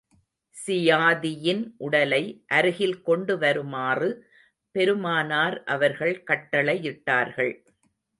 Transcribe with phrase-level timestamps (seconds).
[0.55, 2.21] ஸியாதியின் உடலை,
[2.47, 4.09] அருகில் கொண்டு வருமாறு
[4.75, 7.53] பெருமானார் அவர்கள் கட்டளையிட்டார்கள்.